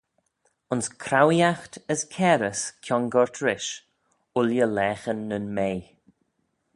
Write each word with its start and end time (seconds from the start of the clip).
Ayns 0.71 0.87
craueeaght 1.03 1.73
as 1.93 2.01
cairys 2.13 2.61
kiongoyrt 2.83 3.35
rish, 3.45 3.69
ooilley 4.37 4.65
laghyn 4.75 5.21
nyn 5.29 5.47
mea. 5.55 5.79